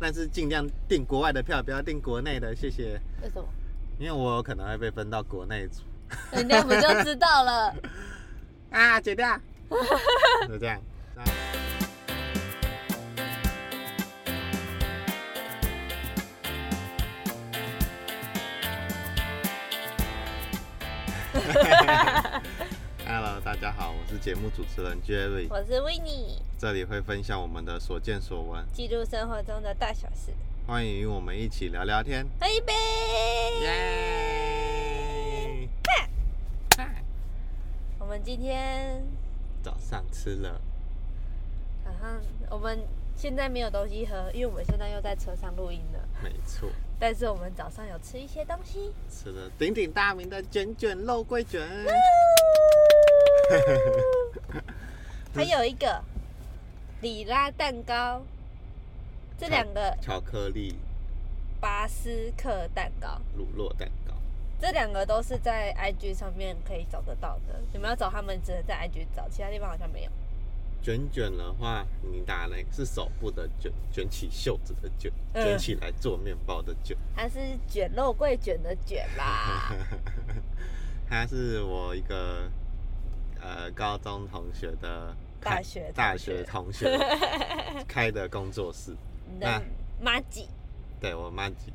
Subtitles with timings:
[0.00, 3.00] 但是尽量订国外的票，不要订国内的，谢谢。
[3.22, 3.48] 为什么？
[3.98, 5.82] 因为我有可能会被分到国内组
[6.30, 7.74] 人家不就知道了？
[8.70, 9.36] 啊，剪掉，
[10.46, 10.80] 就这样。
[11.16, 11.24] 那
[23.04, 30.32] Hello，大家好，我是节目主持人 Jerry，我是 w i n n i e 这里会分享我们的所见所闻，记录生活中的大小事，
[30.66, 32.26] 欢迎与我们一起聊聊天。
[32.40, 32.72] 喝一杯。
[33.62, 35.68] 耶！
[38.00, 39.06] 我们今天
[39.62, 40.60] 早上吃了，
[41.84, 46.00] 早上我们现在没有东西喝，因为我们现在又在车上录音了。
[46.20, 51.64] 没错，但是我们早上有吃一些东西，吃了鼎鼎大名的卷卷肉桂卷。
[55.32, 56.02] 还有一个
[57.00, 58.22] 里拉蛋糕，
[59.38, 60.74] 这两个巧克力
[61.60, 64.12] 巴斯克蛋糕，乳酪蛋糕，
[64.60, 67.60] 这两个都是在 IG 上面可以找得到的。
[67.72, 70.10] 你们要找他们，只能在 IG 找，其他地方好像没有。
[70.80, 76.96] 卷卷的话，你打那个是手部的卷，卷起袖子的卷，嗯卷起来做面包的卷。
[77.14, 79.72] 它是卷肉桂卷的卷啦。
[81.08, 82.48] 他是我一个
[83.40, 86.98] 呃高中同学的大学同学大学同学
[87.88, 88.94] 开的工作室，
[89.32, 89.62] 你的
[90.00, 90.48] 妈吉，
[91.00, 91.72] 对我妈吉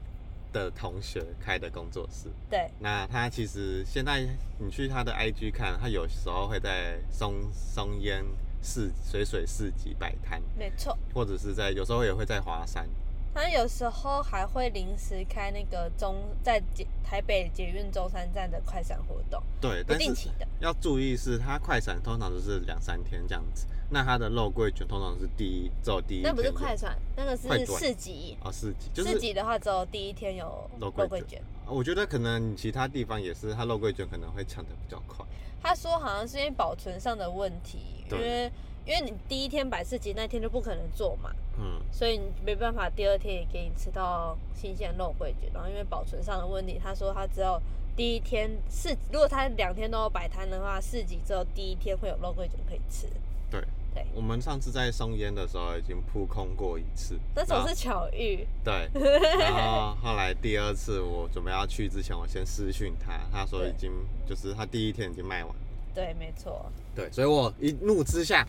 [0.52, 2.30] 的同学开的工作室。
[2.50, 4.28] 对，那他其实现在
[4.60, 8.24] 你去他的 IG 看，他有时候会在松松烟
[8.62, 10.98] 市水水市集摆摊，没错。
[11.14, 12.88] 或者是在有时候也会在华山。
[13.34, 20.48] 它有时候还会临时开那个中在捷台北捷运中山站的快闪活动，对，不但是定期的。
[20.60, 28.38] 要注意是它快闪通常都是两三天这样子，那它的肉桂卷通常是第一只有第一天那不是有快闪，那个是快转市集。
[28.44, 31.42] 哦市集，就是市集的话，只有第一天有肉肉桂卷。
[31.66, 35.26] 我觉得可能其他地方也是，它肉桂卷可能会抢的比较快。
[35.62, 38.52] 他说好像是因为保存上的问题，因对为
[38.86, 45.50] 因为你第一天摆市集那天就不可能做嘛，嗯，所以你没办法第二天也给你吃到新鲜肉桂卷。
[45.54, 47.62] 然后因为保存上的问题，他说他只有
[47.96, 53.08] 第一天市，如果他两天都有摆摊的话，市集只有第一天会有肉桂卷可以吃。
[53.50, 53.64] 对。
[53.96, 58.90] 对我们上次在松烟的时候已经扑空过一次，那种是巧遇，对，
[59.40, 63.92] 然后后来第二次我准备要去之前，我先私讯他，他说已经
[64.28, 65.62] 就是他第一天已经卖完了，
[65.94, 66.66] 对，没错，
[66.96, 68.44] 对，所以我一怒之下，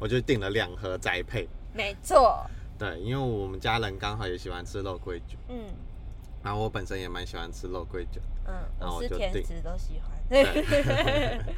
[0.00, 2.44] 我就订了两盒宅配，没错，
[2.78, 5.56] 对，因为我们家人刚好也喜欢吃肉桂卷，嗯。
[6.42, 10.10] 然后我本身也蛮喜欢吃肉桂卷，嗯，然后我就订食都喜欢。
[10.28, 11.38] 对。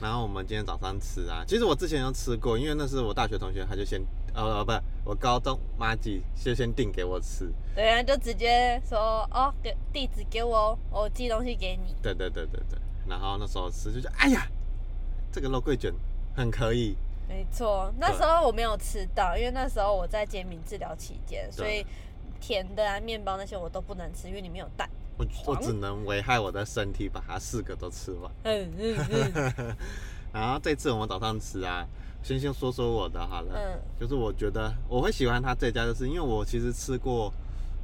[0.00, 4.02] 然后我们今天早上吃啊，其实我之前就吃过，因为那是我大学同学，他就先
[4.34, 4.72] 呃不，
[5.04, 8.98] 我高中妈吉就先订给我吃，对啊，就直接说
[9.30, 11.94] 哦，给地址给我哦，我寄东西给你。
[12.02, 12.76] 对对对对对，
[13.08, 14.48] 然后那时候吃就觉得哎呀，
[15.30, 15.94] 这个肉桂卷
[16.34, 16.96] 很可以，
[17.28, 21.84] 没错，那时候我没有吃到，因为那时候我在减敏治疗期间，所以
[22.40, 24.88] 甜的啊、面包那些我都不能吃，因为里面有蛋。
[25.16, 28.30] 我我只能危害我的身体，把它四个都吃完。
[28.42, 29.76] 嗯 嗯嗯
[30.32, 31.86] 然后这次我们早上吃啊，
[32.22, 37.32] 先先说说我的好了，嗯，就是我觉得我会喜欢它这家，就是因为我其实吃过，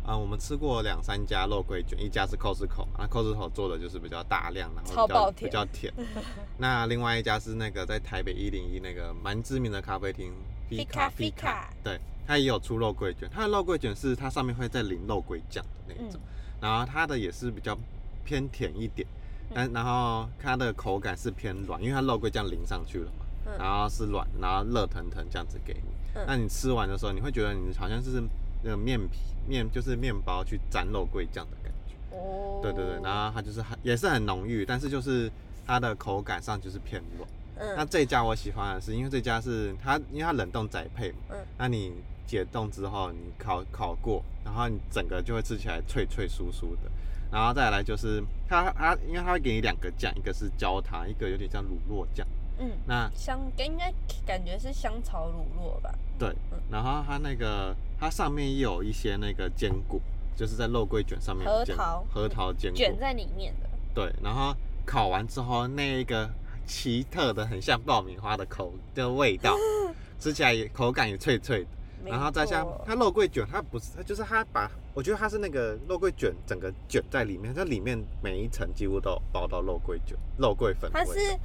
[0.05, 5.93] 啊、我们吃过两三家肉桂卷，一家是 Costco，那 Costco 做的就是比较大量，然后比较比较甜。
[6.59, 10.33] 那另外一家是那个在台北一零一那个蛮知名的咖啡厅
[10.69, 16.21] Fika Fika Fika 对，它也有出肉桂卷，它的肉桂卷是它上面会再淋肉桂酱的那一种，
[16.61, 17.79] 然后它的也是比较
[18.25, 19.07] 偏甜一点，
[19.55, 25.91] 但然后它的口感是偏软，因为它肉桂酱淋上去了嘛，嗯然后是软，然后热腾腾这样子给你。
[26.17, 28.21] 嗯那你吃完的时候，你会觉得你好像是
[28.63, 32.17] 那个面皮面就是面包去沾肉桂酱的感觉。
[32.17, 35.31] 哦，对对对，然后它就是很也是很浓郁，但是就是
[35.67, 37.29] 它的口感上就是偏软。
[37.77, 41.93] 那嗯这家我喜欢的是，因为这家是它，因为它冷冻宅配嘛，嗯那你
[42.27, 46.91] 解冻之后，你烤烤过，然后你整个就会吃起来脆脆酥酥的。
[47.31, 52.27] 然后再来就是它它，因为它会给你两个酱，一个是焦糖，一个有点像乳酪酱。
[52.59, 53.93] 嗯，那香应该
[54.27, 55.95] 感觉是香草乳酪吧？
[56.19, 60.01] 对嗯，然后它那个它上面也有一些那个坚果，
[60.35, 63.69] 就是在肉桂卷上面有坚核桃核桃坚果卷在里面的。
[63.95, 64.57] 对，然后
[64.87, 66.29] 烤完之后那一个
[66.67, 69.55] 奇特的很像爆米花的口的味道，
[70.19, 71.69] 吃起来也口感也脆脆的。
[72.03, 80.99] 没然后再像错它肉桂卷，它不是，它就是它把，我觉得它是那个肉桂卷整个卷在里面，它里面每一层几乎都有包到肉桂卷、肉桂粉味。
[80.99, 81.39] 它是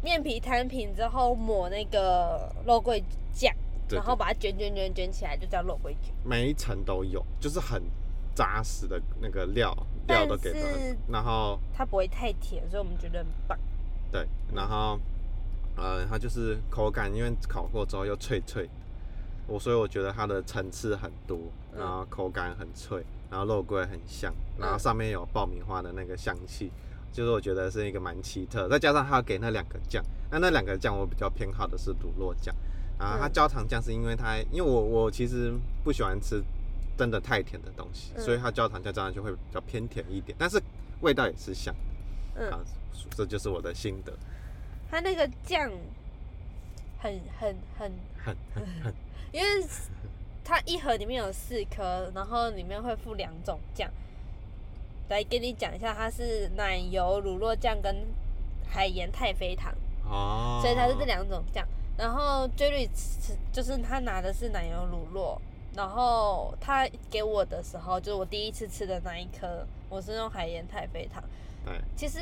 [0.00, 3.02] 面皮摊平之后抹那个肉桂
[3.32, 3.52] 酱
[3.90, 6.14] 对然后把它卷卷卷卷起来，就叫肉桂卷。
[6.24, 7.82] 每一层都有，就是很
[8.34, 9.76] 扎实的那个料，
[10.06, 13.58] 料都给的但是，然后它不会太甜，所以我们觉得很棒。
[14.12, 14.98] 对，然后
[15.76, 18.68] 呃，它就是口感，因为烤过之后又脆脆，
[19.46, 21.38] 我所以我觉得它的层次很多，
[21.72, 26.70] 嗯然后口感很脆，然后肉桂很香，然后上面有爆米花的那个香气，
[27.12, 32.54] 就是我觉得是一个蛮奇特，再加上它要给那两个酱，那那两个酱我比较偏好的是卤肉酱，
[33.00, 35.52] 然后它嗯焦糖酱是因为它，因为我我其实
[35.82, 36.42] 不喜欢吃
[36.98, 40.62] 真的太甜的东西，嗯所以它焦糖酱这样就会比较偏甜一点，但是
[41.00, 41.74] 味道也是香，
[42.34, 42.60] 嗯啊，
[43.16, 44.12] 这就是我的心得，
[44.90, 45.70] 它那个酱
[46.98, 47.90] 很很很，
[48.22, 48.94] 很很很。
[49.32, 49.66] 因为
[50.44, 53.90] 它一盒里面有四颗，然后里面会附两种酱。
[55.08, 58.06] 来给你讲一下，它是奶油乳酪酱跟
[58.68, 59.72] 海盐太妃糖，
[60.04, 61.66] 哦，所以它是这两种酱。
[62.00, 65.38] 然后 Jerry 吃就是他拿的是奶油乳酪，
[65.76, 71.22] 然后他给我的时候，就是我第一次吃的那一颗，我是用海盐太妃糖。
[71.62, 72.18] 对，其实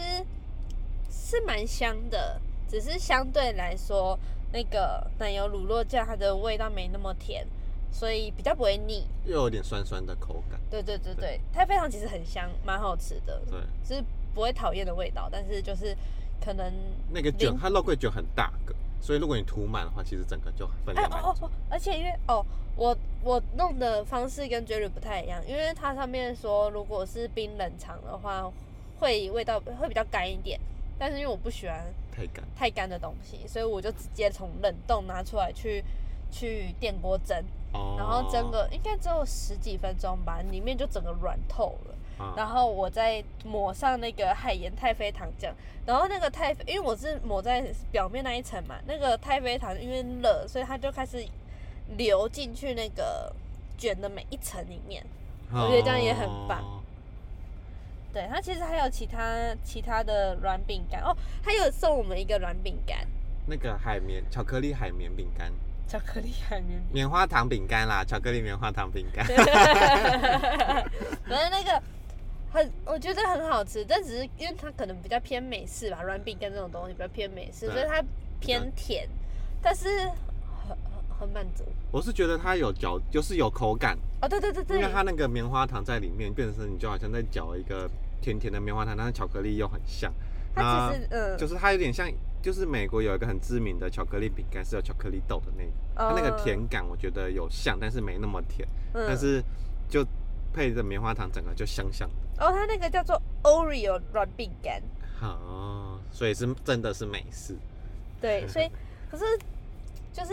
[1.08, 4.18] 是蛮香的，只是相对来说，
[4.52, 7.46] 那个奶油乳酪酱它的味道没那么甜，
[7.92, 9.06] 所以比较不会腻。
[9.26, 10.58] 又有点酸酸的口感。
[10.68, 14.04] 对对对对，太妃糖其实很香，蛮好吃的，对，是
[14.34, 15.96] 不会讨厌的味道，但是就是
[16.44, 16.72] 可能
[17.12, 21.28] 那个卷，它肉桂卷很大个，所以如果你涂满的话，其实整个就分哎量蛮足。
[21.28, 22.44] 哦哦哦，而且因为哦，
[22.76, 28.50] 我我弄的方式跟 Jerry 不太一样，因为它上面说如果是冰冷藏的话，
[28.98, 30.60] 会味道会比较干一点，
[30.98, 31.82] 但是因为我不喜欢
[32.14, 32.44] 太干。
[32.56, 35.84] 太干的东西，所以我就直接从冷冻拿出来去
[36.30, 37.42] 去电锅蒸，
[37.72, 37.94] 哦。
[37.96, 41.94] 然后蒸个应该只有十几分钟吧，里面就整个软透了。
[42.18, 42.34] 啊。
[42.36, 45.54] 然后我再抹上那个海盐太妃糖酱，
[45.86, 51.26] 然后那个太妃，因为我是抹在表面那一层嘛，那个太妃糖因为热，所以它就开始
[51.96, 53.32] 流进去那个
[53.78, 55.04] 卷的每一层里面。
[55.50, 56.60] 我觉得这样也很棒。
[56.60, 56.74] 哦
[58.10, 61.02] 对，它其实还有其他其他的软饼干。
[61.02, 61.14] 哦，
[61.44, 63.06] 它有送我们一个软饼干，
[63.46, 65.52] 那个海绵巧克力海绵饼干，
[65.86, 69.26] 巧克力海绵棉花糖饼干啦，巧克力棉花糖饼干。
[71.28, 71.82] 反正那个
[72.50, 78.02] 很，我觉得很好吃，但只是因为它可能比较偏美式吧，软饼干这种东西比较偏美式，所以它
[78.40, 79.08] 偏甜，
[79.62, 79.88] 但是
[80.66, 81.64] 很很很满足。
[81.90, 84.78] 我是觉得它有嚼，就是有口感，哦，对对对对。
[84.78, 87.88] 因为，它那个棉花糖在里面，变成你就好像在嚼一个
[88.20, 90.12] 甜甜的棉花糖，但是巧克力又很像。
[90.54, 92.10] 它其实嗯，就是它有点像，
[92.42, 99.04] 就是美国有一个很知名的巧克力饼干是有巧克力豆的那个，它那个嗯甜感我觉得有像，但是没那么甜，嗯。
[99.06, 99.42] 但是
[99.88, 100.04] 就
[100.52, 102.27] 配着棉花糖，整个就香香的。
[102.38, 104.82] 哦，它那个叫做 Oreo 软饼干，
[105.20, 107.56] 哦，所以是真的是美式，
[108.20, 108.70] 对，所以
[109.10, 109.24] 可是
[110.12, 110.32] 就是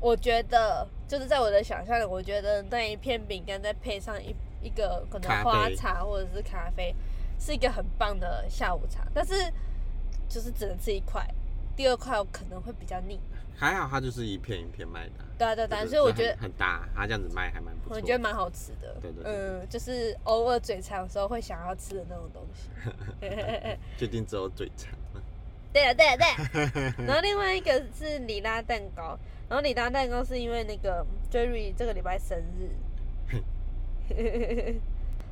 [0.00, 6.94] 我觉得就是在我的想象里，我觉得那一片饼干再配上一一个可能花茶或者是咖啡，
[7.38, 9.06] 是一个很棒的下午茶。
[9.14, 9.34] 但是
[10.28, 11.26] 就是只能吃一块，
[11.74, 13.18] 第二块我可能会比较腻。
[13.56, 17.96] 还好它就是一片一片卖的，对啊对啊对所以我觉得很大，它这样子卖还蛮不错。
[17.96, 18.96] 我觉得蛮好吃的。
[19.00, 22.68] 对对对嗯，就是偶尔嘴馋的时候会想要吃的那种东西。
[23.96, 25.22] 确定只有嘴馋了。
[25.72, 26.94] 对啊，对啊，对啊。
[27.06, 29.18] 然后另外一个是里拉蛋糕，
[29.48, 32.70] 然后里拉蛋糕是因为那个 Jerry 这个礼拜生日，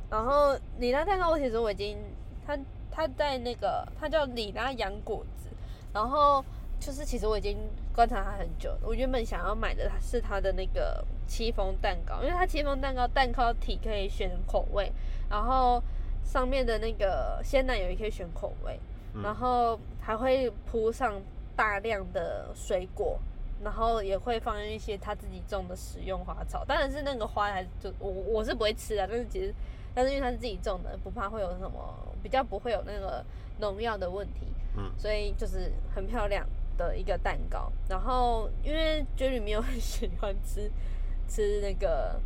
[0.09, 1.97] 然后里拉蛋糕我其实我已经
[2.45, 2.57] 他
[2.91, 5.47] 他在那个他叫里拉洋果子，
[5.93, 6.43] 然后
[6.79, 7.57] 就是其实我已经
[7.95, 8.75] 观察它很久。
[8.81, 14.91] 我原本想要买的是它的那个戚风蛋糕，因为它戚风蛋糕蛋糕体可以选口味，
[15.29, 15.81] 然后
[16.23, 18.79] 上面的那个鲜奶油也可以选口味。
[19.15, 21.21] 嗯然后还会铺上
[21.55, 23.19] 大量的水果，
[23.63, 26.65] 然后也会放一些他自己种的食用花草。
[26.65, 29.53] 当然是那个花还是就我我是不会吃的，但是其实
[29.93, 33.23] 但是因为他是自己种的，不怕会有什么比较不会有那个
[33.59, 36.43] 农药的问题，嗯所以就是很漂亮
[36.77, 37.71] 的一个蛋糕。
[37.89, 40.71] 然后因为 Jerry 没有很喜欢吃
[41.27, 42.19] 吃那个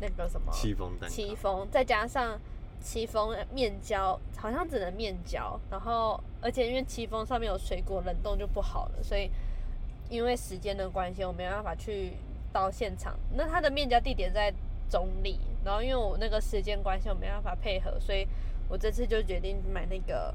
[0.00, 2.38] 那个什么戚风蛋糕，戚风，再加上
[2.80, 9.30] 戚风面胶，好像只能面胶，然后而且因为戚风上面有水果，冷冻就不好了，所以
[10.08, 12.12] 因为时间的关系，我没办法去
[12.52, 13.18] 到现场。
[13.34, 14.52] 那他的面胶地点在
[14.88, 18.26] 中立，然后因为我那个时间关系，我没办法配合，所以
[18.68, 20.32] 我这次就决定买那个。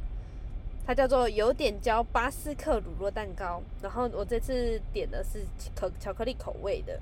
[0.91, 5.41] 它叫做有点焦巴斯克乳酪蛋糕，然后我这次点的是
[5.73, 6.99] 可巧克力口味的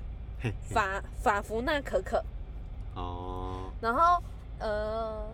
[0.60, 2.24] 法法芙娜可可，
[2.94, 4.22] 哦，然后
[4.60, 5.26] 呃，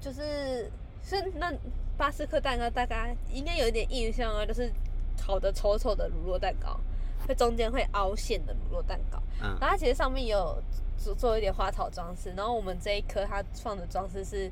[0.00, 0.68] 就是
[1.04, 1.54] 是那
[1.96, 4.68] 巴斯克蛋糕，大家应该有一点印象啊，就是
[5.16, 6.76] 烤的丑丑的乳酪蛋糕。
[7.28, 9.22] 会中间会凹陷的乳酪蛋糕。
[9.42, 10.60] 嗯然后它其实上面也有
[10.98, 14.50] 做做一点花草装饰，然后我们这一颗它放的装饰是一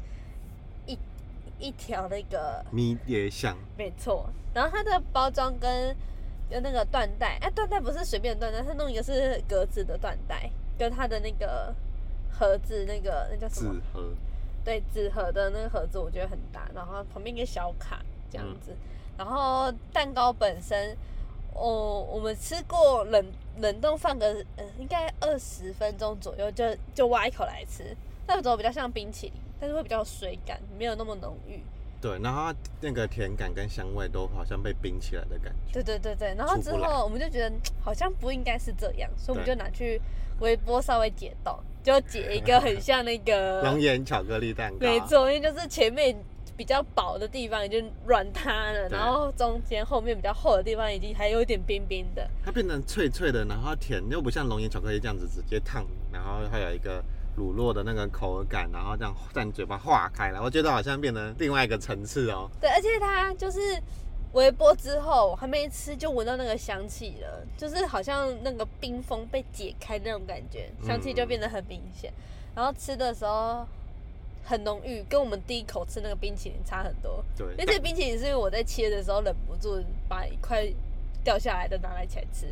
[1.59, 5.97] 一条那个迷迭香，没错，然后它的包装跟
[6.50, 11.75] 跟那个缎带，哎，缎带不是随便的缎带，它弄一个是格子的缎带，跟它的那个
[12.31, 13.75] 盒子那个那叫什么？
[13.75, 13.81] 纸？
[13.93, 14.15] 盒，
[14.65, 18.00] 对，纸盒的那个盒子我觉得很大，然后旁边一个小卡
[18.31, 18.75] 这样子，
[19.17, 20.97] 然后蛋糕本身，
[21.55, 23.27] 哦，我们吃过冷
[23.59, 27.97] 冷冻放个呃应该二十分钟左右就就挖一口来吃，
[28.37, 31.61] 那种比较像冰淇淋，但是会比较有水感，没有那么浓郁。
[32.01, 35.73] 对，然后它那个甜感跟香味都好像被冰起来的感觉。
[35.73, 40.01] 对对对对，然后之后我们就觉得嗯好像不应该是这样，所以我们就拿去
[40.39, 46.17] 微波稍微解冻，就解一个很像那个 龙岩巧克力蛋糕，没，错，因为就是前面
[46.57, 52.31] 比较薄的地方已经软塌了，然后中间后面比较厚的地方已经还有一点冰冰的。
[52.45, 57.03] 它变成脆脆的，然后甜，又不像龙岩巧克力这样子直接烫，然后还有一个
[57.38, 62.50] 乳酪的那个口感，然后这样在你嘴巴化开来，我觉得好像变成另外一个层次哦。
[62.61, 63.61] 对，而且它就是
[64.33, 72.12] 微波之后还没吃就闻到那个香气了，就是好像那个冰封被解开那种感觉，香气就变得很明显。
[72.54, 73.64] 然后吃的时候
[74.45, 77.25] 很浓郁，跟我们第一口吃那个冰淇淋差很多。
[77.37, 80.66] 对，而且冰淇淋是因为我在切的时候忍不住把一块
[81.23, 82.47] 掉下来的拿来起来吃，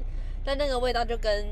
[0.45, 1.47] 但那个味道就跟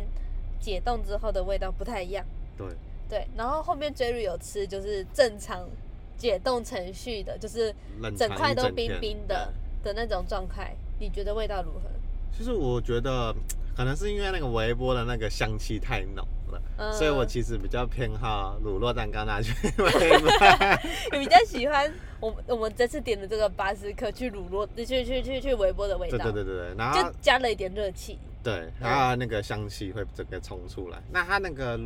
[0.60, 2.24] 解冻之后的味道不太一样。
[2.56, 2.66] 对，
[3.08, 5.68] 对，然后后面 Jerry 有吃就是正常
[6.16, 11.90] 解冻程序的，就是冷整块都冰冰的的那种状态，你觉得味道如何？
[12.36, 13.34] 其实我觉得
[13.76, 20.30] 可能是因为那个微波的那个香气太浓了，嗯所以我其实比较偏好乳酪蛋糕拿去微波。
[21.12, 28.18] 你比较喜欢我们我们这次点的这个巴斯克去乳酪去去去去微波的味道，对对对对，然后就加了一点热气。
[28.42, 30.98] 对，然后那个香气会整个冲出来。
[31.10, 31.78] 那它那个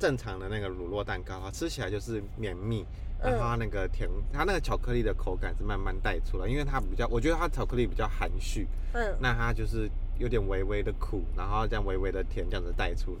[0.00, 2.84] 正常的那个乳酪蛋糕啊，吃起来就是绵密，
[3.22, 13.12] 然后它那个甜，它那个巧克力的口感是慢慢带出来，因为它比较，我觉得它巧克力比较含蓄，嗯，那它就是有点微微的苦，然后这样微微的甜这样子带出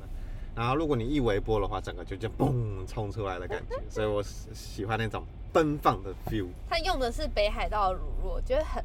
[0.56, 2.52] 然后如果你一微波的话，整个就就嘣
[2.86, 5.22] 冲出来的感觉，所以我喜喜欢那种
[5.52, 6.48] 奔放的 feel。
[6.68, 8.82] 它用的是北海道乳酪，我觉得很，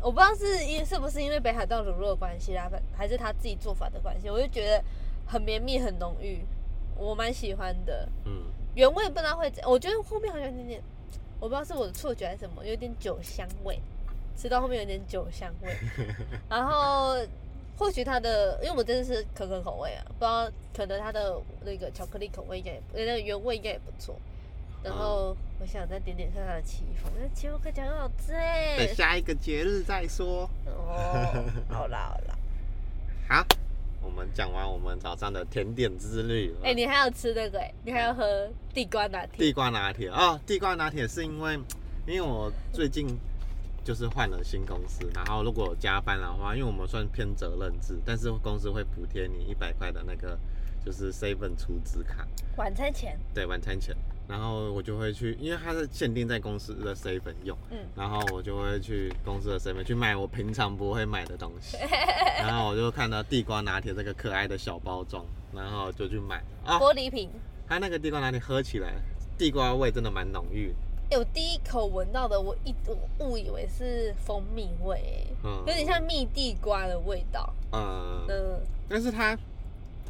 [0.00, 4.82] 我不知道是因是不是因为北海道乳酪的关系啦，还是他自己做法的关系，我就觉得
[5.26, 6.40] 很绵密、很浓郁，
[6.98, 8.08] 我蛮喜欢的。
[8.26, 8.42] 嗯，
[8.74, 10.82] 原味不知道会怎，我觉得后面好像有点点，
[11.40, 13.80] 我不知道是我的错觉还是什么，有点酒香味，
[14.36, 15.74] 吃到后面有点酒香味，
[16.50, 17.16] 然后。
[17.78, 24.16] 或许它的，因为我真的是可可口味啊，不知道可能它的那个巧克力口味应该也，那个原味应该也不错。
[24.82, 28.94] 然后我想再点点看它的戚风，那戚风看起来很好吃哎等。
[28.96, 30.50] 下一个节日再说。
[30.66, 32.38] 哦，好啦好啦，
[33.30, 33.46] 好，
[34.08, 36.60] 我们讲完我们早上的甜点之旅了。
[36.64, 38.24] 哎、你还要吃那个哎、你还要喝
[38.72, 39.36] 地瓜拿铁。
[39.36, 41.54] 地瓜拿铁哦，地瓜拿铁是因为，
[42.06, 43.06] 因为我最近
[43.84, 50.38] 就是换了新公司，然后如果加班的话，因为我们算偏责任制，但是公司会补贴你一百块的那个
[50.82, 53.94] 就是 seven 储值卡，晚餐钱，对晚餐钱，
[54.28, 61.78] 然后我就会去，因为它是限定在公司的 seven 用，嗯，然后我就会去公司的 seven 去买我平常不会买的东西，
[62.38, 67.30] 然后我就看到地瓜拿铁这个可爱的小包装，然后就去买啊，玻璃瓶。
[67.66, 68.94] 它那个地瓜拿铁喝起来，
[69.38, 70.74] 地瓜味真的蛮浓郁的。
[71.10, 77.50] 哎、我第一口闻到的，我一我误以为是蜂蜜味、欸，嗯有点像蜜地瓜的味道。
[77.72, 79.34] 嗯，嗯，但是它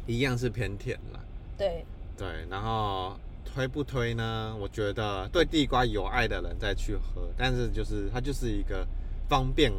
[0.05, 1.19] 一样是偏甜啦。
[1.57, 1.85] 对，
[2.17, 3.17] 对，然后
[3.53, 4.55] 推不推呢？
[4.59, 8.85] 我觉得对地瓜有爱的人再去喝，但是就是它就是一个
[9.27, 9.71] 方便、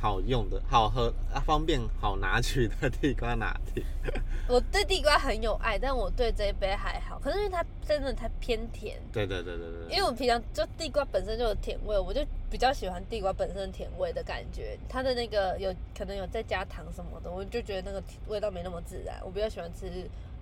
[0.00, 3.82] 好用的、好喝、啊方便好拿取的地瓜拿铁。
[4.48, 7.18] 我对地瓜很有爱，但我对这一杯还好。
[7.18, 9.90] 可是因为它真的太偏甜，对对对对对。
[9.90, 14.78] 因为我平常就地瓜本身就有甜味，我就比较喜欢地瓜本身甜味的感觉。
[14.88, 19.20] 它的那个有可能有再加糖什么的，我就觉得那个味道没那么自然。
[19.24, 19.90] 我比较喜欢吃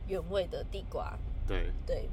[0.07, 1.17] 原味的地瓜。
[1.47, 2.09] 对，对，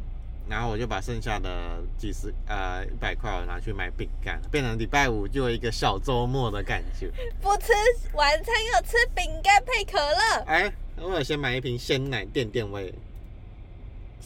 [0.50, 7.10] 然后我就把剩下的几十呃一百块我拿去买饼干，变成礼拜五就有一个小周末的感觉。
[7.42, 7.72] 不吃
[8.14, 10.44] 晚餐要吃饼干配可乐。
[10.46, 12.94] 哎，我有先买一瓶鲜奶垫垫胃。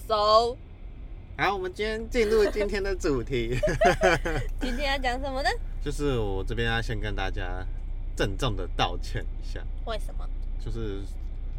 [0.08, 0.58] So，
[1.38, 3.60] 好，我们今天进入今天的主题，
[4.62, 5.50] 今天要讲什么呢？
[5.84, 7.66] 就是我这边要先跟大家
[8.16, 10.28] 郑重的道歉一下，为什么？
[10.64, 11.02] 就是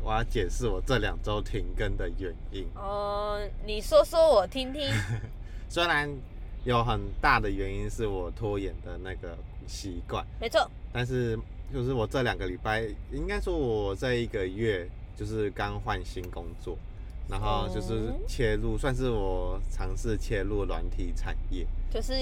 [0.06, 2.64] 我要解释我这两周停更的原因。
[2.76, 4.88] 哦、你说说我听听。
[5.68, 6.08] 虽然
[6.62, 9.36] 有很大的原因是我拖延的那个
[9.66, 11.36] 习惯，没错，但是
[11.74, 16.78] 就是我这两个礼拜，应该说我这一个月就是刚换新工作，
[17.28, 21.66] 然后就是哦切入，算是我尝试切入软体产业。
[21.90, 22.14] 就是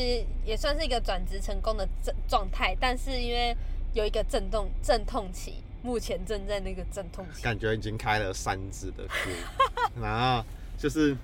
[0.43, 3.55] 也算是一个转职成功的状状态，但是因为
[3.93, 7.43] 有一个震动阵痛期，目前正在那个阵痛期。
[7.43, 9.31] 感觉已经开了三支的课，
[10.01, 10.43] 然后
[10.79, 11.15] 就是，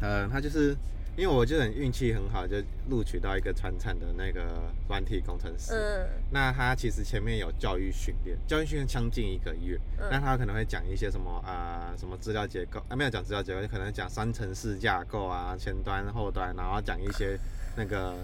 [0.00, 0.76] 呃，他就是
[1.16, 2.56] 因为我就很运气很好，就
[2.88, 5.74] 录取到一个传产的那个软体工程师。
[5.74, 17.36] 嗯那他其实前面有教育训练，教育训练将近一个月，那嗯他可能会讲一些什么啊、呃什么资料结构啊，没有讲资料结构，就可能讲三层式架构啊，前端后端，然后讲一些
[17.76, 18.14] 那个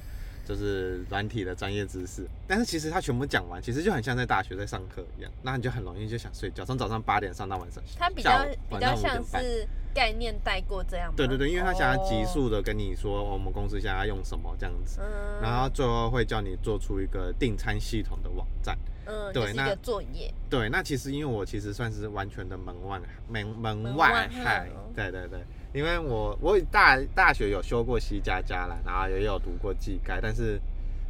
[0.48, 2.26] 就是软体的专业知识。
[2.46, 9.22] 但是其实他全部讲完，其实就很像在大学在上课一样，那你就很容易就想睡觉，从早上八点上到晚上，他比较比较像。
[9.24, 11.14] 是概念带过这样吗？
[11.16, 18.78] 对对对，因为他想要急哦，速的跟你说、哦我们公司现在要用什么这样子，嗯，然后最后会叫你做出一个订餐系统的网站。
[19.06, 25.40] 嗯，对那作业，对，那其实因为我其实算是完全的门外门门门外外汉汉哦，对对对，
[25.72, 30.60] 因为我我大大学有修过 C 加加啦，然后也有读过技概，但是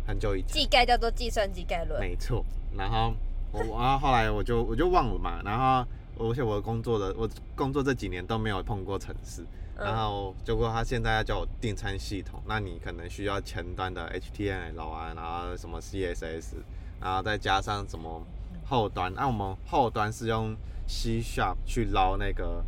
[0.06, 2.00] 很久以前，技概叫做计算机概论。
[2.00, 2.44] 没错，
[2.76, 3.14] 然后
[3.52, 5.86] 我然后后来我就我就忘了嘛，然后
[6.18, 9.42] 而且我工作的我工作这几年都没有碰过城市，
[9.76, 16.54] 然嗯后结果他现在要叫我订餐系统，那你可能需要前端的 HTML 啊，然后什么 CSS，
[17.00, 18.20] 然后再加上什么
[18.66, 20.56] 后端，那、我们后端是用
[20.88, 22.64] C Sharp 去捞那个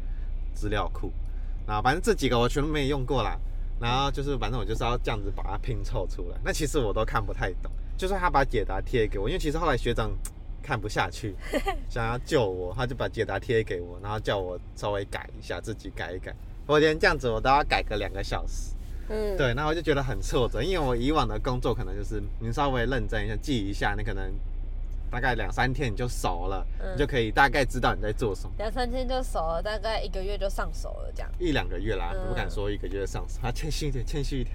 [0.55, 1.11] 资料库，
[1.71, 3.39] 然后反正这几个我全都没用过啦。
[3.81, 10.11] 然后就是反正我就是要这样子把它拼凑出来，那其实我都看不太懂，就是他把解答贴给我，因为其实后来学长
[10.63, 11.35] 看不下去，
[11.89, 16.35] 想要救我，他就把解答贴给我，然后叫我稍微改一下，自己改一改。
[16.67, 18.75] 我连这样子我都要改个两个小时，
[19.09, 24.31] 嗯，对，那我就觉得很挫折，因为我以往的工作可能就是你稍微认真一下，记一下，你可能
[25.11, 28.51] 大概两三天你就熟了，嗯你就可以大概知道你在做什么。
[28.59, 31.31] 两三天就熟了，大概一个月就上手了，这样。
[31.39, 34.55] 一两个月啦，嗯不敢说一个月上手， 啊，谦虚一点，谦虚一点。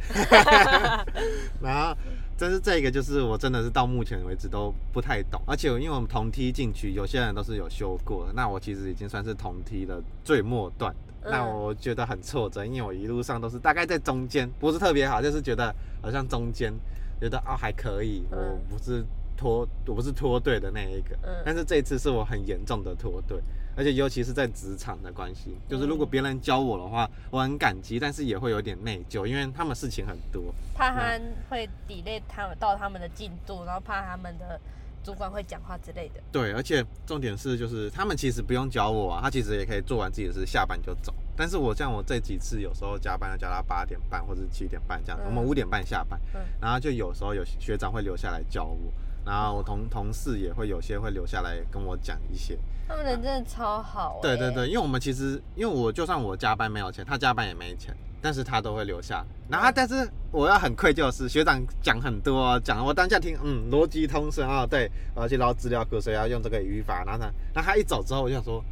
[1.62, 1.96] 然后，
[2.38, 10.96] 但是这个就是我真的是到目前为止都不太懂，而且因为我们同梯进去，有些人都是有修过的，那我其实已经算是同梯的最末段
[11.28, 16.72] 那我觉得很挫折，因为我一路上都是大概在中间，不是特别好，就是觉得好像中间，
[17.20, 19.04] 觉得哦还可以，我嗯不是
[19.38, 21.16] 脱，我不是脱队的那一个。
[21.24, 23.40] 嗯但是这一次是我很严重的脱队，
[23.76, 30.54] 而且尤其是在职场的关系，就是如果嗯别人教我的话，我很感激，但是也会有点内疚，因为他们事情很多。
[30.74, 31.20] 怕他
[31.50, 34.60] 会 delay 他们到他们的进度，然后怕他们的
[35.04, 36.22] 主管会讲话之类的。
[36.32, 41.14] 对，而且重点是，就是他们其实不用教我啊，他其实也可以做完自己的事，下班就走。
[41.38, 48.78] 但是我像我这几次有时候加班要加到八点半或者七点半这样，嗯我们五点半下班，嗯然后就有时候有学长会留下来教我，
[49.26, 52.58] 然后我同同事也会有些会留下来跟我讲一些。
[52.88, 54.22] 他们人真的超好、欸。
[54.22, 59.26] 对对对，因为我们其实，因为我就算我加班没有钱，他加班也没钱，但是他都会留下。
[59.50, 67.04] 然后，但是我要很愧疚的是，学长讲很多哦，讲我当下听，嗯，逻辑通顺啊，对，我要去捞资料库，所以要用这个语法。
[67.04, 68.64] 然后他，然后他一走之后，我就想说，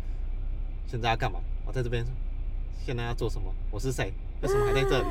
[0.85, 1.39] 现在要干嘛？
[1.65, 2.05] 我在这边，
[2.85, 3.51] 现在要做什么？
[3.71, 4.13] 我是谁？
[4.41, 5.05] 为什么还在这里？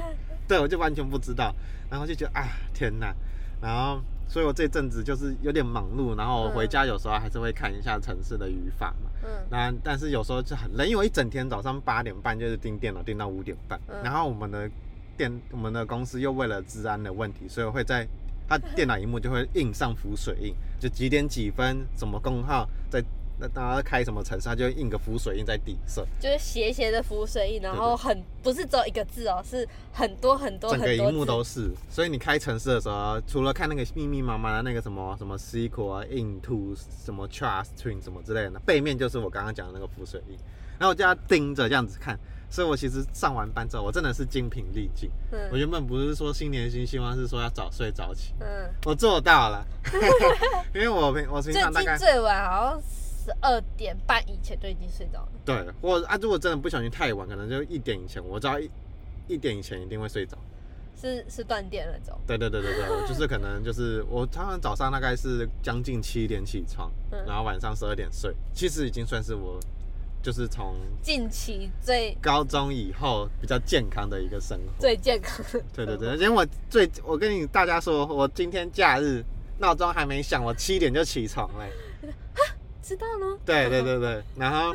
[0.47, 1.53] 对，我就完全不知道，
[1.91, 3.13] 然后就觉得啊，天哪！
[3.61, 4.01] 然后，
[4.33, 9.11] 所以我这阵子就是有点忙碌，然后回嗯家有时候还是会看一下城市的语法嘛。
[9.25, 14.71] 嗯那但是有时候就很累，因为我一整天早上八点半就是盯电脑盯到五点半，嗯然后我们的
[15.19, 18.09] 电我们的公司又为了治安的问题，所以会在
[18.49, 22.73] 它电脑荧幕就会印上浮水印，就几点几分什么工号在。
[23.43, 31.43] 那大家开什么城市，它就印个浮水印在底色，就是斜斜的浮水印，然后很不是只有一个字哦，是很多很多整个荧幕都。
[31.43, 31.73] 是。
[31.91, 40.37] 所以你开城市的时候，除了看那个密密麻麻的那个什么什么 SQL 啊、into 什么 Trust string 什么之类的，背面就是我刚刚讲的那个浮水印，
[40.79, 42.17] 然后我就要盯着这样子看。
[42.49, 45.11] 所以我其实上完班之后，我真的是精疲力尽。
[45.33, 49.67] 嗯我嗯原本不是说新年新希望，是说要早睡早起，嗯，我做到了。
[50.75, 52.83] 因为我平我平最常大概近最晚好像
[53.25, 55.29] 十二点半以前就已经睡着了。
[55.45, 58.71] 对，或啊，如果真的不小心太晚，可能就一点以前，我知道一
[59.29, 60.37] 一点以前一定会睡着。
[61.01, 62.17] 是是断电那种。
[62.27, 69.59] 对对对对对，我就是可能就是我常常早上大概是将近七点起床，嗯然后晚上十二点睡，其实已经算是我
[70.23, 74.65] 就是从近期最高中以后比较健康的一个生活。
[74.79, 75.65] 最健康的。
[75.73, 79.25] 对对对，因为我最我跟你大家说，我今天假日
[79.59, 81.73] 闹钟还没响，我七点就起床嘞。
[82.83, 83.39] 知道呢。
[83.47, 84.75] 对对对对， 然后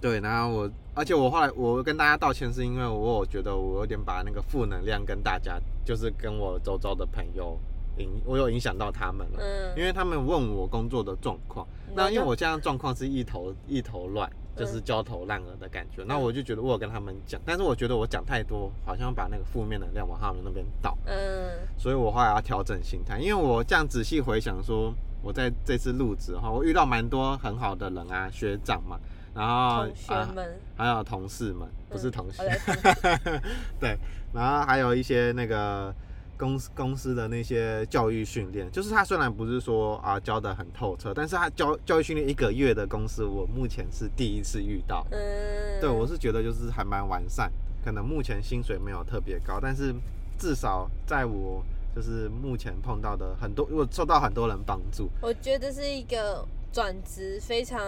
[0.00, 7.58] 对，然后我，而且我后来我跟大家道歉，是因为我有觉得我有点把那个负能量跟大家，就是跟我周遭的朋友
[7.96, 24.92] 影，我有影响到他们了，嗯，因为他们问我工作的状况，那因为我现在状况是一头一头乱，就是焦头烂额的感觉，那我就觉得我有跟他们讲，但是我觉得我讲太多，好像把那个负面能量往他们那边倒，嗯，所以我后来要调整心态，因为我这样仔细回想说，
[25.22, 28.98] 我在这次入职哈，我遇到蛮多很好的人啊，学长嘛，
[29.34, 33.42] 然后同学啊们，还有同事们，不是嗯同事哦，对同事
[33.80, 33.98] 对，
[34.32, 35.94] 然后还有一些那个
[36.38, 45.04] 公司公司的那些教育训练，就是他虽然不是说啊教的很透彻，但是他教教育训练一个月的公司，我目前是第一次遇到。
[45.10, 47.50] 嗯，对我是觉得就是还蛮完善，
[47.84, 49.92] 可能目前薪水没有特别高，但是
[50.38, 51.62] 至少在我
[51.96, 55.10] 就是目前碰到的很多，我受到很多人帮助。
[55.20, 57.82] 我觉得是一个转职非常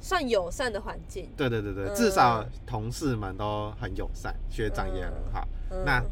[0.00, 1.28] 算友善的环境。
[1.36, 5.46] 对对对对，嗯至少同事们都很友善，学长也很好。
[5.70, 6.02] 嗯那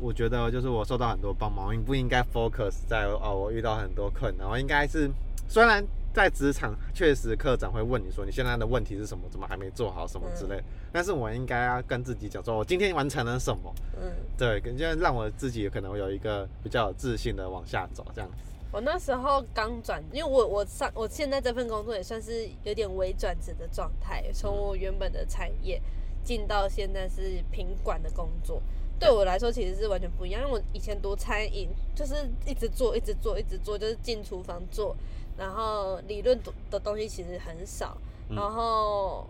[0.00, 5.10] 我觉得就是我受到很多帮忙，你不应该 focus 在哦，我遇到很多困难，我应该是
[5.48, 5.84] 虽然
[6.14, 18.36] 在职场确实科长会问你说你现在的问题是什么，怎么还没做好什么之类，但是我应该要跟自己讲说，我今天完成了什么，嗯，对，跟就让我自己可能有一个比较有自信的往下走，这样子。
[18.70, 25.80] 我那时候刚转，因为我我上我现在这份工作也算是有点微转职的状态，从我原本的产业
[26.22, 28.60] 进到现在是品管的工作，
[28.98, 30.42] 对我来说其实是完全不一样。
[30.42, 32.14] 因为我以前读餐饮，就是
[32.46, 34.96] 一直做，一直做，一直做，就是进厨房做，
[35.36, 36.38] 然后理论
[36.70, 37.96] 的东西其实很少，
[38.28, 39.26] 嗯然后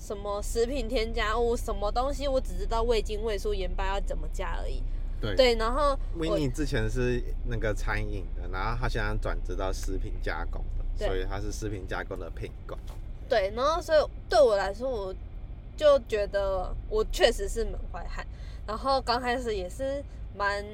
[0.00, 4.82] 什么食品添加物，什么东西我只知道味精、味素、盐巴要怎么加而已。
[5.20, 12.78] 对对，然后维尼之前是那个餐饮的，然后他现在转职到食品加工的，所以他是食品加工的品管。
[13.26, 15.14] 对，然后所以对我来说，我
[15.78, 18.26] 就觉得我确实是门外汉。
[18.66, 20.02] 然后刚开始也是
[20.36, 20.64] 蛮，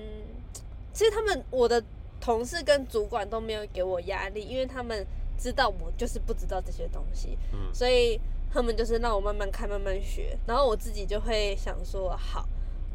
[0.92, 1.82] 其实他们我的
[2.20, 5.06] 同事跟主管都没有给我压力，因为他们
[5.38, 8.20] 知道我就是不知道这些东西，嗯，所以
[8.52, 10.36] 他们就是让我慢慢看、慢慢学。
[10.46, 12.46] 然后我自己就会想说，好，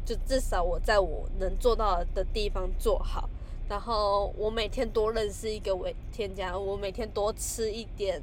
[0.04, 3.28] 就至少我在我能做到的地方做好。
[3.68, 8.22] 然后我每天多认识一个味添加物，我每天多吃一点，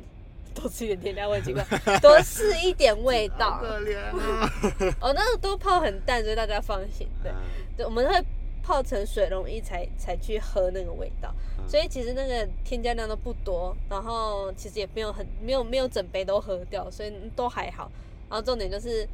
[0.55, 1.63] 多吃一点添加味奇怪，
[1.99, 3.59] 多 试一点味道。
[3.59, 4.49] 可怜啊！
[5.01, 7.07] 哦，那个都泡很淡，所以大家放心。
[7.21, 7.35] 对，嗯
[7.77, 8.23] 对，我们会
[8.61, 17.91] 泡成水溶液才才去喝那个味道，嗯所以其实那个添加量都不多，然后其实也没有很没有没有整杯都喝掉，所以都还好。
[18.29, 19.07] 然后重点就是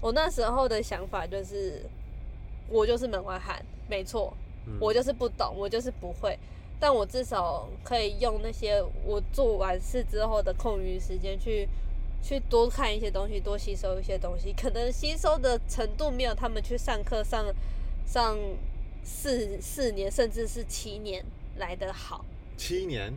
[0.00, 1.82] 我那时候的想法就是，
[2.68, 4.32] 我就是门外汉，没错，
[4.66, 6.38] 嗯我就是不懂，我就是不会，
[6.80, 11.68] 但我至少可以用那些我做完事之后的空余时间去
[12.22, 14.52] 去多看一些东西，多吸收一些东西。
[14.54, 17.44] 可能吸收的程度没有他们去上课上
[18.06, 18.36] 上
[19.04, 21.24] 四四年甚至是七年
[21.58, 22.24] 来的好。
[22.56, 23.12] 七年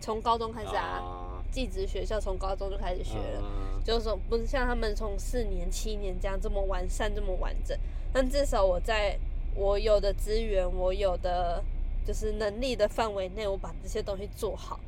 [0.00, 3.42] 从高中开始啊，啊，技职学校从高中就开始学了。
[3.42, 7.78] 嗯就是说不是像他们从四年、七年这样这么完善、这么完整，
[8.12, 9.18] 但至少我在
[9.54, 11.64] 我有的资源、我有的
[12.06, 14.80] 就是能力的范围内，我把这些东西做好，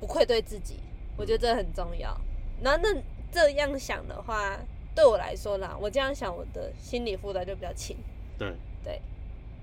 [0.00, 0.80] 不愧对自己，
[1.16, 2.20] 我觉得这很重要。
[2.60, 2.88] 那那
[3.30, 4.58] 这样想的话，
[4.94, 7.96] 对我来说啦，我这样想，我的心理负担就比较轻，
[8.38, 8.52] 对
[8.84, 9.00] 对，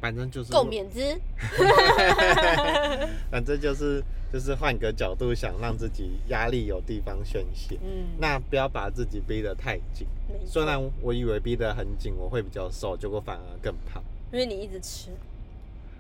[0.02, 1.20] 反正就是够免之。
[3.30, 7.78] 反正就是就是换个角度想，让自己压力有地方宣泄。
[7.84, 10.08] 嗯，那不要把自己逼得太紧。
[10.46, 14.04] 虽然我以为逼得很紧，我会比较瘦，结果反而更胖。
[14.32, 15.10] 因为你一直吃，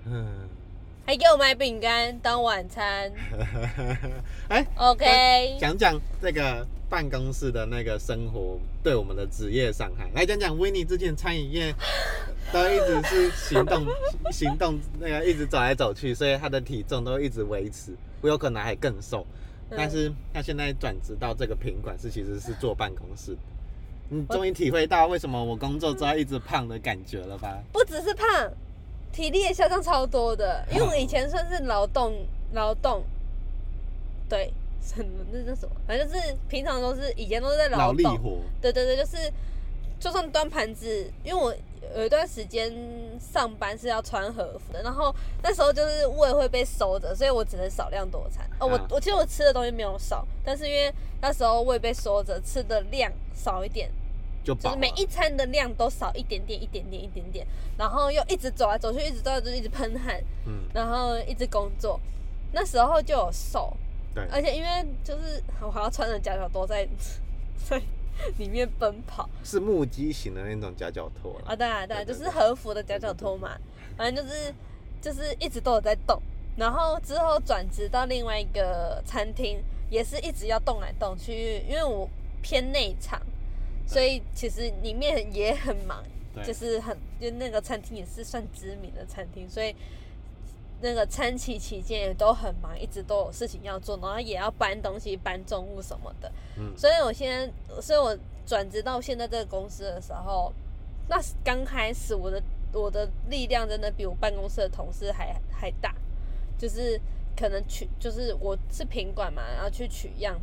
[0.05, 0.25] 嗯，
[1.05, 3.12] 还给我买饼干当晚餐
[4.49, 5.57] 哎，，OK。
[5.59, 10.09] 讲讲这个办公室的那个生活对我们的职业伤害。
[10.13, 11.73] 来讲讲维尼之前餐饮业
[12.51, 13.85] 都一直是行动
[14.31, 19.25] 行动那个一直走来走去，所以他的体重都一直维持，我有可能还更瘦。
[19.71, 23.38] 嗯但是他现在转职到这个品管是其实是坐办公室。
[24.09, 27.55] 你终于体会到为什么我工作之后一直胖的感觉了吧？
[27.71, 28.27] 不只是胖，
[29.11, 30.65] 体力也下降超多的。
[30.71, 32.13] 因为我以前算是劳动
[32.53, 33.03] 劳动，
[34.27, 35.75] 对，什么那叫什么？
[35.87, 39.17] 反正就是平常都是以前都是在劳力活，对对对，就是
[39.99, 41.53] 就算端盘子，因为我
[41.97, 42.71] 有一段时间
[43.19, 48.47] 上班是要穿和服的，然后那时候就是胃会被收着，所以我只能少量多餐。
[48.59, 53.89] 哦，我啊我其实我吃的东西没有少，但是因为那时候胃被收着，吃的量少一点，
[54.43, 57.45] 就饱就是每一餐的量都少一点点，一点点，一点点，
[57.78, 61.99] 然后又一直走来走去，一直走来走去，一直喷汗，嗯，然后一直工作，
[62.52, 63.75] 那时候就有瘦，
[64.15, 64.69] 对，而且因为
[65.04, 66.88] 就是我还要穿着夹脚拖在
[67.67, 67.82] 在
[68.38, 69.30] 里面奔跑。
[69.43, 71.45] 是木屐型的那种夹脚拖啦。
[71.47, 73.58] 啊，对啊对啊，就是和服的夹脚拖嘛，
[73.95, 74.54] 反正就是
[75.02, 76.21] 就是一直都有在动，
[76.58, 82.10] 然后之后转职到另外一个餐厅，也是一直要动来动去，因为我
[82.41, 83.21] 偏内场，
[83.89, 86.04] 所以其实里面也很忙，
[86.45, 89.75] 就是很就那个餐厅也是算知名的餐厅，所以
[90.80, 96.32] 那个餐期期间也都很忙，一直都有事情要做，然后也要搬东西、搬重物什么的。
[96.58, 97.28] 嗯，所以我现
[97.67, 100.54] 在，所以我转职到现在这个公司的时候，
[101.08, 102.39] 那是刚开始我的
[102.71, 105.95] 我的力量真的比我办公室的同事还还大，
[106.60, 107.02] 就是
[107.36, 110.39] 可能取就是我是品管嘛，然后去取样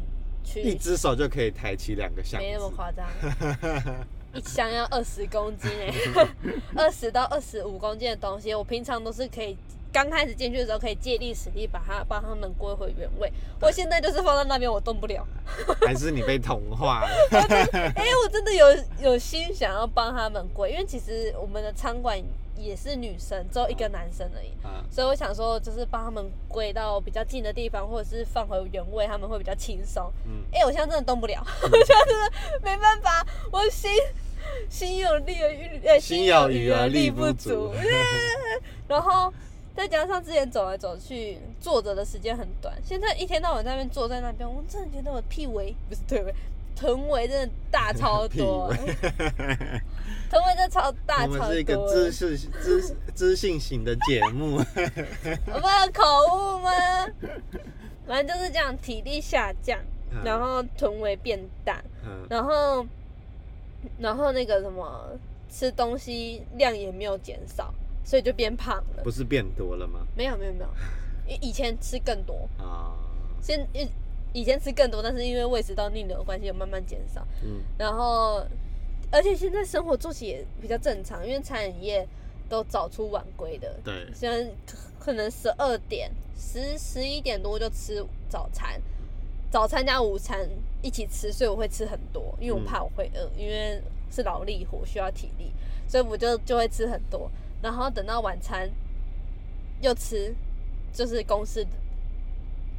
[0.46, 2.70] 去一只手就可以抬起两个箱没那么。
[2.70, 3.04] 夸张，
[4.32, 5.92] 一箱要二十公斤哎、
[6.76, 9.56] 二十到二十五公斤的东西，我平常都是可以。
[9.92, 13.32] 刚开始进去的时候，可以借力使力把它帮他们归回原位。
[13.62, 15.26] 我现在就是放在那边，我动不了。
[15.86, 17.08] 还是你被同化了？
[17.96, 18.66] 哎、我真的有
[19.00, 22.18] 有心想要帮他们归，因为其实我们的餐馆
[22.56, 30.12] 也是女生，只有一个男生而已，啊，所以我想说，就是帮他们归到比较近的地方，或者是放回原位，他们会比较轻松。
[30.24, 33.90] 嗯，哎、我现在真的动不了， 我现在真的没办法，我心
[34.68, 37.72] 心有力而力，呃，心有余而力不不足。
[38.88, 39.32] 然后
[39.74, 46.34] 再加上之前走来走去，坐着的时间很短，现在一天到晚在那边坐在那边，我真的觉得我屁围不是腿围，
[46.74, 48.72] 臀围真的大超多，
[50.26, 51.24] 味臀围真超大。
[51.24, 54.56] 我们是一个知识知知性型的节目。
[55.46, 56.02] 我不有口
[56.36, 56.70] 误吗？
[58.06, 59.78] 反正就是这样，体力下降，
[60.12, 62.86] 嗯然后臀围变大，嗯，然后
[63.98, 65.10] 然后那个什么
[65.50, 69.10] 吃东西量也没有减少，所以就变胖了不。
[69.10, 70.06] 是变多了吗？
[70.16, 70.68] 没有没有没有，
[71.26, 72.94] 以以前吃更多，啊，
[73.42, 73.88] 现以
[74.32, 77.26] 以前吃更多，但是因为胃食道逆流的关系，有慢慢减少。
[77.42, 78.46] 嗯，然后，
[79.10, 82.06] 而且现在生活作息也比较正常，因为餐饮业
[82.48, 83.74] 都早出晚归的。
[83.84, 84.50] 对，虽然
[84.98, 88.80] 可能十二点、十十一点多就吃早餐，
[89.50, 90.48] 早餐加午餐
[90.82, 95.52] 一起吃，所以我会吃很多，因为我嗯怕我会饿，因为是劳力活需要体力，
[95.88, 97.30] 所以我就就会吃很多，
[97.62, 98.68] 然后等到晚餐
[99.80, 100.34] 又吃，
[100.92, 101.64] 就是公司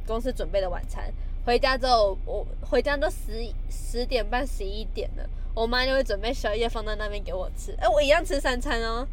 [0.06, 1.12] 公司准备的晚餐。
[1.44, 5.26] 回家之后，我回家都十十点半、十一点了，
[5.58, 7.72] 我妈就会准备宵夜放在那边给我吃。
[7.80, 9.04] 哎、我一样吃三餐哦，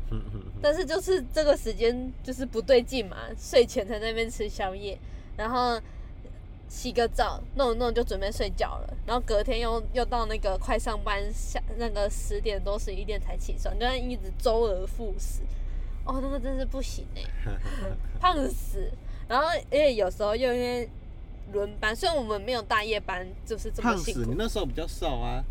[0.62, 4.95] 但是就是这个时间就是不对劲嘛，睡前才在那边吃宵夜，
[5.36, 5.81] 然后
[6.69, 15.41] 洗个澡弄一弄就准备睡觉了，然后隔天又又到那个快上班下那个十点多十一点才起床，就这样一直周而复始，
[16.05, 17.23] 哦，那个真是不行哎、
[18.21, 18.91] 胖死。
[19.27, 20.88] 然后因为有时候又因为
[21.53, 24.12] 轮班，虽然我们没有大夜班，就是这么胖死！
[24.12, 25.43] 辛苦你，那时候比较瘦啊。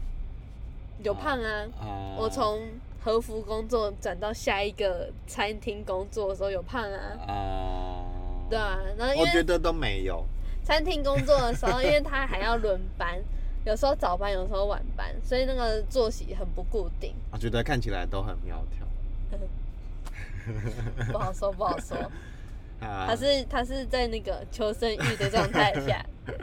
[1.03, 2.61] 有胖啊，啊，我从
[3.03, 8.05] 和服工作转到下一个餐厅工作的时候有胖啊，啊，
[8.49, 10.25] 对啊，然后因为我觉得都没有。
[10.63, 13.23] 餐厅工作的时候，因为他还要轮班，
[13.67, 18.87] 有时候早班，有时候晚班，所以那个作息很不固定，我觉得看起来都很苗条。
[21.13, 21.97] 不好说，不好说。
[22.81, 26.05] 啊，他是他是在那个求生欲的状态下，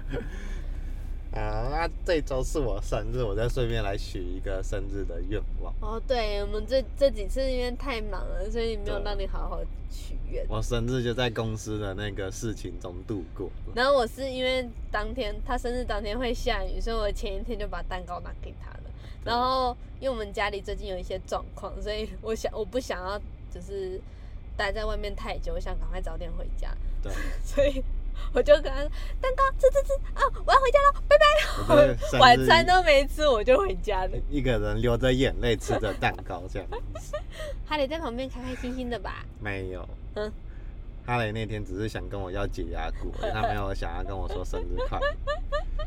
[1.33, 5.73] 啊，那这周是我生日，我再顺便来许一个生日的愿望。
[5.79, 10.45] 哦，对，我们这这几次因为太忙了，所以没有让你好好许愿。
[10.49, 13.49] 我生日就在公司的那个事情中度过。
[13.73, 18.83] 然后我是因为当天他生日当天会下雨，所以我前一天就把蛋糕拿给他了。
[19.23, 23.17] 然后因为我们家里最近有一些状况，所以我想我不想要
[23.49, 24.01] 就是
[24.57, 27.81] 待在外面太久，我想赶快早点回家，对， 所以
[28.33, 31.25] 我就跟他说蛋糕吃吃吃啊，我要回家了，拜拜。
[32.19, 34.11] 晚餐都没吃，我就回家了。
[34.29, 37.15] 一个人流着眼泪吃着蛋糕这样子。
[37.67, 39.25] 哈雷在旁边开开心心的吧？
[39.39, 40.31] 没有，嗯，
[41.05, 45.07] 哈雷那天只是想跟我要解压骨，他没有想要跟我说生日快乐。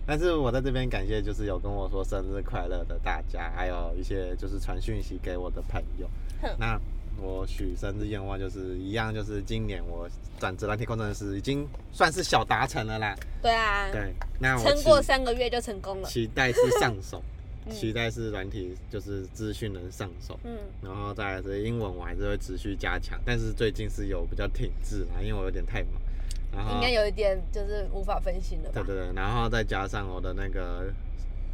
[0.06, 6.06] 但是我在这边感谢，就是有跟我说生日快乐的大家，还有一些就是传讯息给我的朋友。
[6.58, 6.78] 那
[7.20, 13.14] 我许生日愿望就是一样，就是今年我转职蓝铁工程师已经算是小达成了啦。
[13.42, 16.08] 对啊，对，那我撑过三个月就成功了。
[16.08, 17.22] 期待是上手，
[17.66, 20.38] 嗯期待是软体就是资讯能上手。
[20.44, 25.92] 嗯，然后再来是英文，我还是会持续加强，但是最近是有比较停滞啦，因为我有点太忙。
[26.52, 28.84] 然后应该有一点就是无法分心了吧对？
[28.84, 30.92] 对对，然后再加上我的那个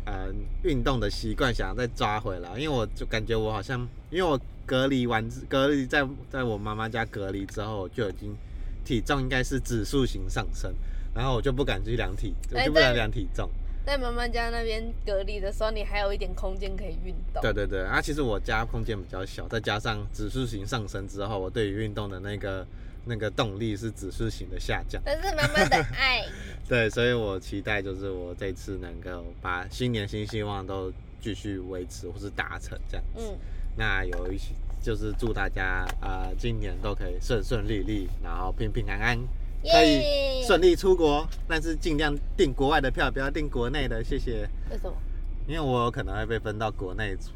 [0.05, 0.29] 呃
[0.63, 8.37] 运动的习惯，想要再抓回来，因为我就感觉我好像，因为我隔离完隔离在在我妈妈家隔离之后，就已经
[8.85, 10.73] 体重应该是指数型上升，
[11.15, 13.49] 然后我就不敢去量体，就不敢量体重。
[13.87, 17.41] 在妈妈家那边隔离的时候，你还有一点空间可以运动。
[17.43, 22.65] 对对对，啊，其实我家空间比较小，再加上指数型上升之后，我对于运动的那个
[23.05, 25.01] 那个动力是指数型的下降。
[25.05, 26.25] 但是妈妈的爱，
[26.69, 33.23] 对，所以我期待就是我这次能够把新年新希望都继续维持或是达成这样子。
[33.31, 33.39] 嗯，
[33.77, 39.19] 那有一些就是祝大家啊、呃今年都可以顺顺利利，然后平平安安，
[39.63, 44.49] 可以耶顺利出国，但是尽量订国外的票，不要订国内的，谢谢。
[44.71, 44.97] 为什么？
[45.47, 47.31] 因为我有可能会被分到国内组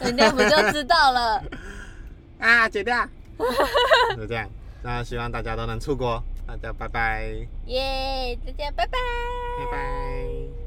[0.00, 1.42] 人家不就知道了？
[2.40, 3.08] 啊，剪掉。
[4.16, 4.46] 就这样，
[4.82, 7.24] 那希望大家都能出国，大家拜拜，
[7.66, 8.98] 耶，大家拜拜。
[9.58, 10.59] 拜拜。